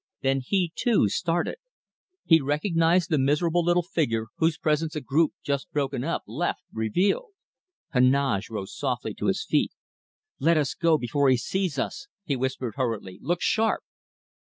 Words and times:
Then 0.21 0.41
he, 0.43 0.71
too, 0.73 1.09
started. 1.09 1.57
He 2.25 2.41
recognized 2.41 3.11
the 3.11 3.19
miserable 3.19 3.63
little 3.63 3.83
figure 3.83 4.29
whose 4.37 4.57
presence 4.57 4.95
a 4.95 4.99
group 5.01 5.33
just 5.43 5.69
broken 5.71 6.03
up 6.03 6.23
left 6.25 6.63
revealed. 6.73 7.33
Heneage 7.93 8.49
rose 8.49 8.75
softly 8.75 9.13
to 9.13 9.27
his 9.27 9.45
feet. 9.45 9.73
"Let 10.39 10.57
us 10.57 10.73
go 10.73 10.97
before 10.97 11.29
he 11.29 11.37
sees 11.37 11.77
us," 11.77 12.07
he 12.23 12.35
whispered 12.35 12.77
hurriedly. 12.77 13.19
"Look 13.21 13.41
sharp!" 13.41 13.83